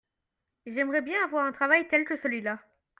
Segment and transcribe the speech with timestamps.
[0.65, 2.59] J'aimerais bien avoir un travail tel que celui-là.